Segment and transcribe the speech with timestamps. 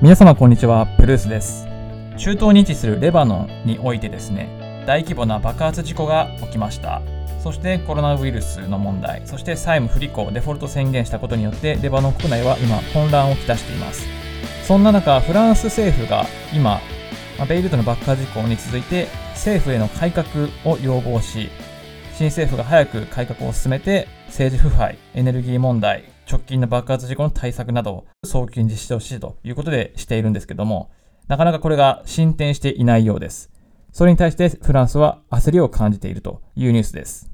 [0.00, 1.66] 皆様こんにちは、プルースです。
[2.16, 7.02] 中東に位置するレバノンにおいてですね、大規模な爆発事故が起きました。
[7.42, 14.06] そしてコロナウイルスの問題、そして債務不履行、デフォルト宣言したことによって、レバノン国内は今混乱をきたしています。
[14.62, 16.78] そんな中、フランス政府が今、
[17.36, 20.26] まベイルートの爆破事故に続いて、政府への改革
[20.64, 21.50] を要望し、
[22.14, 30.90] 新政府が早く改革を進めて、政治腐敗、エネルギー問題、直近の爆発事故の対策などを早急に実施してほしいということでしているんですけども、
[31.26, 33.50] なかなかこれが進展していないようです。
[33.92, 37.30] それに対してフランスは焦りを感じているというニュースです。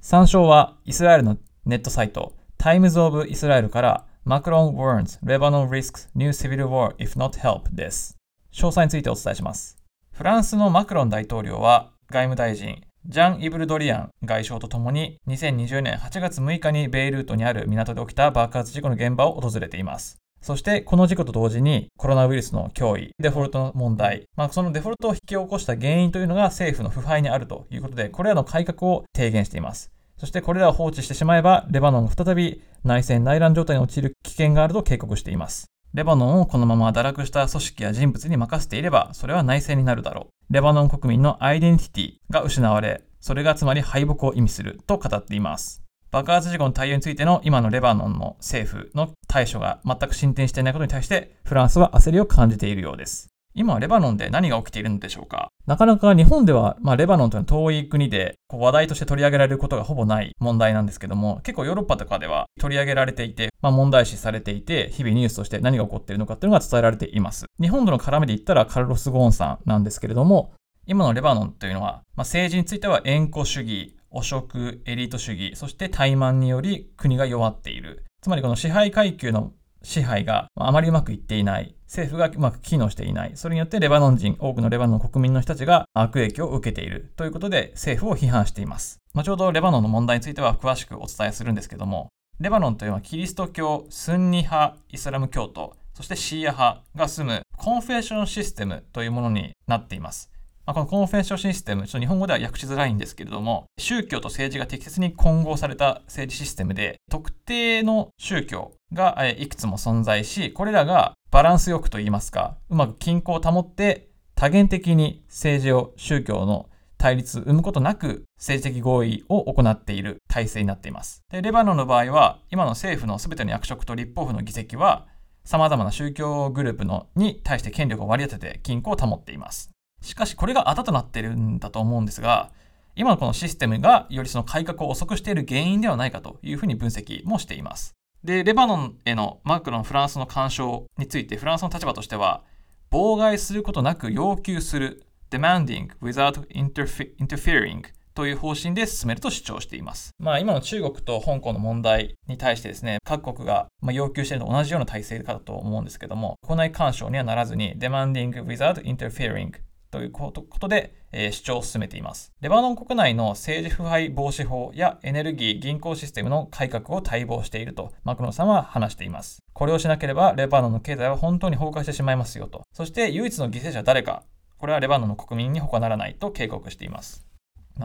[0.00, 8.18] 参照はイスラエルのネットサイト、Times of Israel からマクロン warns Lebanon risks new civil war if not help です。
[8.52, 9.78] 詳細についてお伝えします。
[10.12, 20.16] フランスのマクロン大統領は外務大臣、ジャン・イブル・ドリアン外相とともに2020年8月6日にベイルートにある港で起きた爆発事故の現場を訪れています。
[20.40, 29.90] そしてこの事故と同時にコロナウイルスの脅威、デフォルトの問題、まあ、そのデフォルトを引き起こした原因というのが政府の腐敗にあるということで、これらの改革を提言しています。
[30.16, 35.73] そしてこれらを放置してしまえば、レバノンが再び内戦内乱状態に陥る危険があると警告しています。
[35.94, 40.52] レバノンをこのまま堕落した組織や人物に任せていれば、それは内戦になるだろう。
[40.52, 45.84] レバノン国民のアイデンティティが失われ、それがつまり敗北を意味すると語っています。
[46.10, 53.28] 爆発事故の対応についての今のレバノンの政府の対処が全く進展していないことに対して、フランスは焦りを感じているようです。
[53.54, 55.50] 今、レバノンで何が起きているのでしょうか？
[55.66, 67.46] なかなか日本では、まあ、レバノンというのは遠い国で、こう話題として取り上げられることがほぼない問題なんですけども、結構ヨーロッパとかでは取り上げられていて、まあ、問題視されていて、日々ニュースとして何が起こっているのかっていうのが伝えられています。
[67.58, 70.52] 日本との絡みで言ったらカルロス・ゴーンさんなんですけれども、
[70.86, 78.04] 今のレバノンというのは、まあ、政治については縁故主義、汚職、エリート主義、そして怠慢により国が弱っている。
[78.20, 81.74] つまりこの支配階級の支配があまりうまくいっていない。
[81.94, 83.32] 政府がうまく機能していない。
[83.36, 88.98] それによってレバノン人、多くのレバノン国民の人たちが悪影響を受けているということで政府を批判しています。
[89.14, 92.08] まちょうどレバノンの問題については詳しくお伝えするんですけども、
[92.40, 100.33] レバノンというのはキリスト教、スンニ派、イスラム教徒、そしてシーア派が住むコンフェッションシステムというものになっています。
[100.66, 121.20] まあ、このコンフェッションシステム、ちょっと日本語では訳しづらいんですけれども、宗教と政治が適切に混合された政治システムで、特定の宗教がいくつも存在し、これらがバランスよくといいますか、うまく均衡を保って、多元的に政治を宗教の対立を生むことなく政治的合意を行っている体制になっています。
[121.30, 125.06] で、レバノンの場合は、今の政府の全ての役職と立法府の議席は、
[125.44, 129.73] 様々な宗教グループのに対して権力を割り当てて均衡を保っています。
[130.04, 132.52] しかしこれがあだとなってるんだと思うんですが、
[132.94, 137.94] 今のこのシステムがよりその改革を遅くしている原因ではないかというふうに分析もしています。
[138.22, 142.44] で、レバノンへのマクロンフランスの干渉についてフランスの立場としては、
[142.90, 147.82] 妨害することなく要求する demanding without interfe- interfering
[148.14, 150.10] という方針で進めると主張しています。
[150.18, 159.52] まあ今の中国と香港の問題に対してですね、各国がま要求しているのと同じような体制かと思うんですけども、国内干渉にはならずに demanding without interfering
[159.94, 162.32] ということで、えー主張を進めています。
[162.40, 169.38] レバノン国内の政治腐敗防止法やエネルギー、銀行システムの改革を待望しているとマクロンさんは話しています。
[169.52, 172.64] これをしなければレバノンの経済は本当に崩壊してしまいますよと。
[172.72, 174.24] そして唯一の犠牲者は誰か。
[174.58, 177.24] これはレバノンの国民に他ならないと警告しています。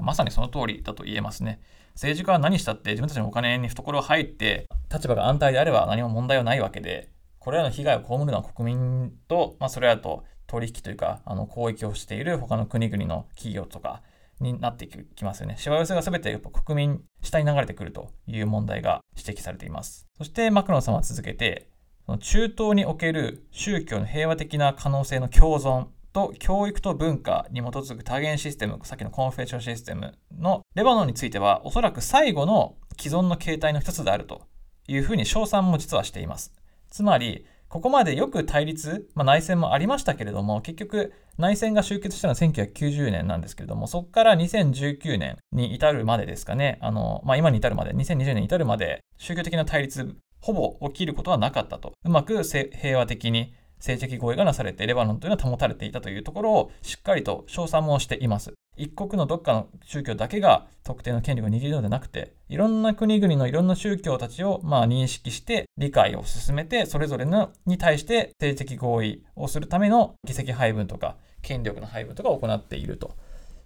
[0.01, 1.61] まさにその通りだと言えますね。
[1.93, 14.01] 政治家は何したって自分たちのお金に懐を入って立場が安泰であれば何も問題はないわけで、これらの被害を被るのは国民と、まあ、それらと取引というか、あの交易をしている他の国々の企業とか
[14.39, 15.55] になってきますよね。
[15.57, 20.07] しわ寄せが全てやっぱ国民下に流れてくるという問題が指摘されています。
[20.17, 21.69] そしてマクロンさんは続けて、
[22.05, 34.41] その中東における宗教の平和的な可能性の共存と教育と文化に基づく多元システム、さっきのコンフェッションシステムのレバノンについては、おそらく最後の既存の形態の一つであると
[34.87, 36.51] いうふうに称賛も実はしています。
[36.89, 51.93] つまり、ここまでよく対立、まあ、内戦もありましたけれども、結局内戦が終結したのは1990年なんですけれども、そこから2019年に至るまでですかね、あの、まあ、今に至るまで、2020年に至るまで、宗教的な対立、ほぼ起きることはなかったと。
[52.03, 58.53] うまく平和的に政治的合意がなされて、レバノンというのは保たれていたというところをしっかりと称賛もしています。
[58.77, 73.17] 一国のどっかの宗教だけが特定の権力を握るのではなくて、いろんな国々のいろんな宗教たちをまあ認識して理解を進めて、それぞれのに対して政治的合意をするための議席配分とか権力の配分とかを行っていると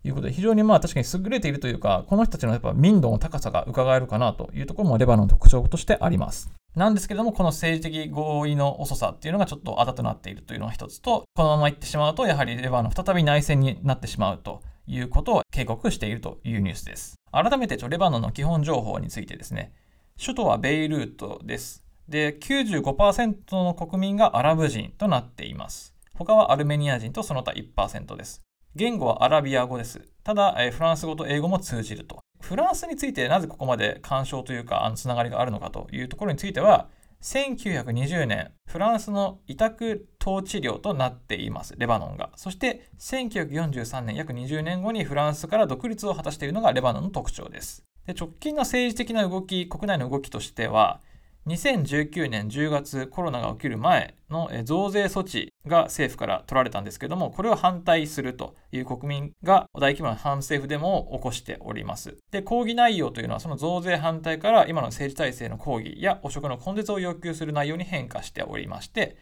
[0.04, 6.52] いうことで、非常にまあ確かに優れているというか、この人たちのやっぱ民度の高さが伺えるかなというところもレバノンの特徴としてあります。
[6.76, 17.16] なんですけども、この政治的合意の遅さっていうのがちょっとあだとなっているというのが一つと、このまま行ってしまうと、やはりレバノン再び内戦になってしまうということを警告しているというニュースです。
[17.32, 19.74] 改めてレバノンの基本情報についてですね、
[20.22, 21.84] 首都はベイルートです。
[22.08, 25.96] で、95%の国民がアラブ人となっています。
[26.14, 28.42] 他はアルメニア人とその他1%です。
[28.76, 30.02] 言語はアラビア語です。
[30.24, 32.20] ただ、フランス語と英語も通じると。
[32.42, 36.90] フランスについてなぜここまで干渉というか、あのつながりがあるのかというところについては、
[37.22, 42.30] 1920年、フランスの委託統治領となっています、レバノンが。
[42.38, 47.84] そして、1943年、約20年後にフランスから独立を果たしているのがレバノンの特徴です。
[48.08, 51.02] で直近の政治的な動き、国内の動きとしては、
[51.46, 62.16] 2019年10月コロナが起きる前の増税措置が政府から取られたんですけども、これを反対するという国民が大規模な反政府デモを起こしております。
[62.32, 69.18] で、抗議内容というのはその増税反対から今の政治体制の抗議や汚職の根絶を要求する内容に変化しておりまして、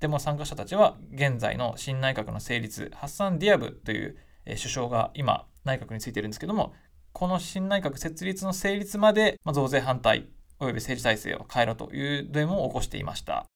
[0.00, 4.16] デモ参加者たちは現在の新内閣の成立、ハッサン・ディアブという
[4.46, 6.72] 首相が今内閣についているんですけども、
[7.12, 10.28] この新内閣設立の成立まで増税反対
[10.60, 13.46] および政治体制を変えろというデモを起こしていました。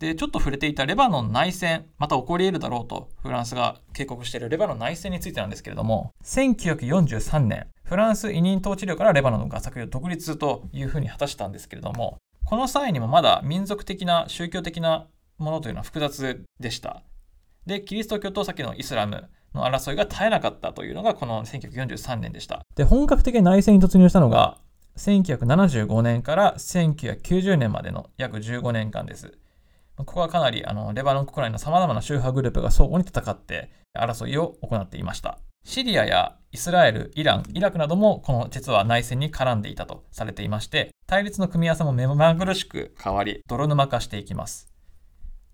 [0.00, 15.06] で、ちょっと触れていたレバノン内戦、また起こり得るだろうとフランスが警告しているレバノン内戦についてなんですけれども、1943年、フランス委任統治領からレバノンが先ほど独立というふうに果たしたんですけれども、この際にもまだ民族的な宗教的な
[15.38, 17.02] ものというのは複雑でした。
[17.66, 22.62] で、キリスト教と先のイスラムの争いが絶えなかったというのがこの1943年でした。
[22.74, 24.58] で、本格的に内戦に突入したのが
[24.96, 29.38] 1975年から1990年までの約15年間です。
[29.96, 35.38] ここはかなりあのレバノン国内の様々な宗派グループが相互に戦って争いを行っていました。
[35.64, 44.68] シリアやイスラエル、イラン、イラクなどもこの実は内戦に絡んでいたとされていまして、対立の組み合わせも目まぐるしく変わり、泥沼化していきます。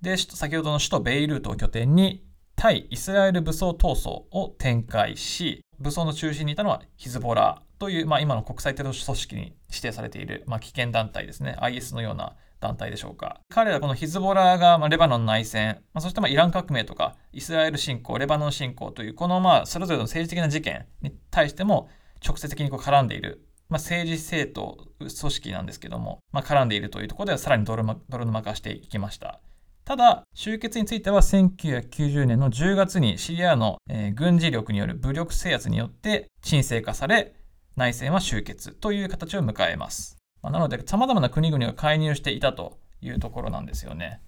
[0.04, 2.22] で、先ほどの首都ベイルートを拠点に
[2.54, 11.56] 対イスラエル武装闘争を展開し、武装の中心にいたのはヒズボラという、まあ、今の国際テロ組織に指定されている、まあ、危険団体ですね。
[11.58, 13.40] IS のような団体でしょうか。
[13.48, 21.88] 彼らこのヒズボラが、ま、レバノン内戦、まあ、そしてまイラン革命とかイスラエル侵攻、レバノン侵攻というこのまあそれぞれの政治的な事件に対しても
[22.22, 29.40] 直接的にこう絡んでいる、まあ、政治政党組織なんですけども、まあ、絡んでいるというところではさらに泥沼化していきました。
[29.84, 37.34] ただ、終結については1990年の10月にシリアの、えー、軍事力による武力制圧によって沈静化され、
[37.76, 40.16] 内戦は終結という形を迎えます。
[40.40, 44.22] まあ、なので、様々な国々が介入していたというところなんですよね。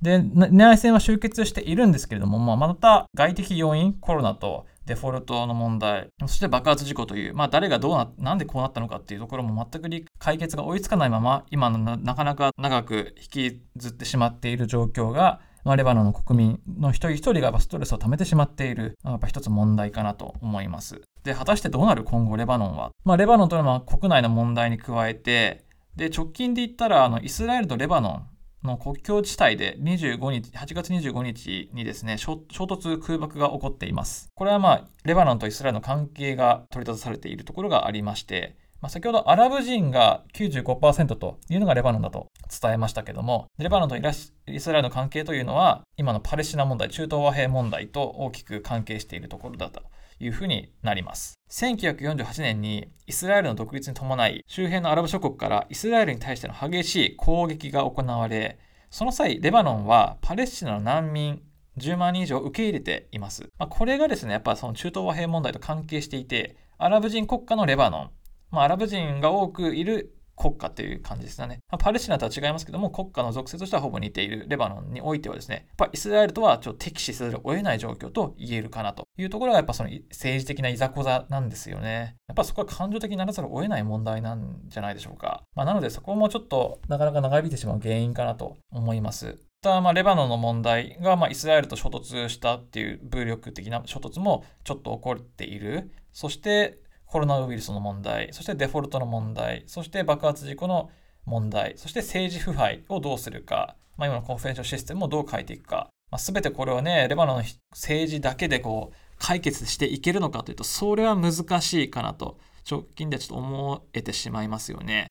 [0.00, 9.88] で、内戦は終結しているんですけれども、まあ、また外的要因、コロナとデフォルトの問題、そして爆発事故という、まあ、誰がどうな、なんでこうなったのかっていうところも全く
[10.18, 21.02] 解決が追いつかないまま、今のなかなか長く引きずってしまっている状況が、まあ、レバノンの国民の一人一人がストレスを溜めてしまっている、やっぱ一つ問題かなと思います。
[21.22, 22.90] で、果たしてどうなる今後レバノンは？
[23.04, 28.26] まあ、レバノンというのは国内の問題に加えて、で、直近で言ったら、あの、イスラエルとレバノン
[28.64, 34.30] の国境地帯で25日、8月25日にですね、衝突空爆が起こっています。
[34.34, 42.28] これはまあ、レバノンとイスラエルの関係が取り立たされているところがありまして、まあ、先ほどアラブ人が95%というのがレバノンだと
[42.60, 49.82] 伝えましたけども、レバノンとイスラエルの関係というのは、今のパレスチナ問題、中東和平問題と大きく関係しているところだと
[50.20, 51.34] いうふうになります。
[51.50, 58.58] 1948年にイスラエルの独立に伴い、周辺のアラブ諸国からイスラエルに対しての激しい攻撃が行われ、
[58.90, 61.42] その際、レバノンはパレスチナの難民
[61.78, 63.48] 10万人以上受け入れています。
[63.58, 68.10] まあ、これがですね、やっぱその中東和平問題と関係していて、アラブ人国家のレバノン、
[68.50, 71.58] まあ、アラブ人が多くいる国家という感じですね。
[71.70, 82.16] まあ、パレスチナとは違いますけども、国家の属性としてはほぼ似ているレバノンにおいてはですね、やっぱイスラエルとはちょっと敵視せざるを得ない状況と言えるかなというところがやっぱその政治的ないざこざなんですよね。
[82.28, 85.42] やっぱそこは感情的にならざるを得ない問題なんじゃないでしょうか。
[85.54, 89.38] まあ、なのでそこもちょっとなかなか長引いてしまう原因かなと思います。
[89.60, 95.90] たまあレバノンの問題がまあイスラエルと衝突したっていう武力的な衝突もちょっと起こっている。
[96.12, 96.78] そして
[97.10, 100.90] コロナウイルスの問題、そしてデフォルトの問題、そして爆発事故の
[101.24, 112.38] 問題、そして政治腐敗をどうするか、まあ、今のコンフェンションシステムをどう変えていくか、まあ、全てこれをね、レバノンの政治だけでこう解決していけるのかというと、それは難しいかなと、
[112.70, 115.06] 直近でちょっと思えてしまいますよね。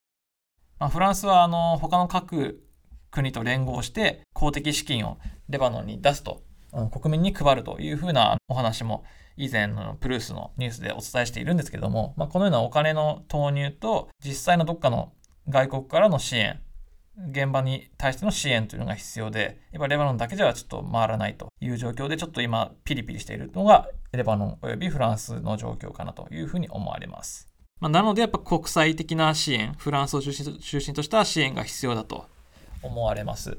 [0.79, 2.63] まあ、フランスはあの他の各
[3.09, 5.17] 国と連合して公的資金を
[5.49, 6.43] レバノンに出すと、
[6.91, 9.03] 国民に配るというふうなお話も
[9.37, 15.13] 以前のプルースのニュースでお伝えしているんですけども、まあ、このようなお金の投入と実際のどっかの
[15.47, 16.59] 外国からの支援
[17.31, 27.47] 現場に対しての支援というのが必要で、やっぱレバノンだけじゃちょっと回らないという状況で、ちょっと今ピリピリしているのがレバノンおよびフランスの状況かなというふうに思われます。
[27.79, 32.27] まあ、なのでやっぱ国際的な支援、フランスを中心中心とした支援が必要だと
[32.83, 33.57] 思われます。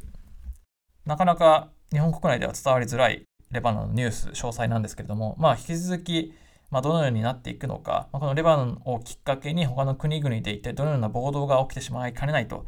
[1.04, 6.34] なかなか日本国内では伝わりづらいレバノンのニュース、詳細なんですけれども、まあ、引き続き、
[6.70, 12.66] まあ、どのようになっていくのか、まあ、このレバノンをきっかけに他の国々で一体どのような暴動が起きてしまいかねないと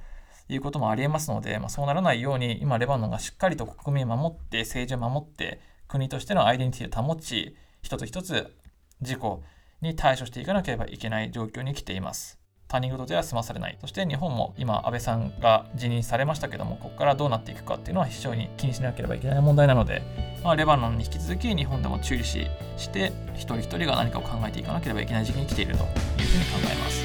[0.49, 8.57] いうこともありえますので、まあ、そうならないように今レバノンがしっかりと国民を守って政治を守って国としてのアイデンティティを保ち一つ一つ
[9.03, 9.43] 事故
[9.83, 12.40] に対処していかなければいけない状況に来ています。
[12.71, 13.77] 他人事では済まされない。
[13.81, 20.03] そして日本も今安倍さんが辞任されましたけども、ここからどうなっていくかっていうのは非常に気にしなければいけない問題なので、
[20.45, 22.47] まあ、レバノンに引き続き日本でも注意し
[22.77, 27.05] して一人一人が何かを考えていかなければいけない時期に来ているというふうに考えます。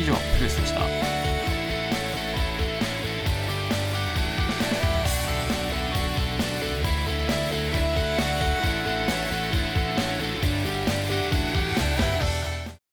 [0.00, 1.29] 以上、プルースでした。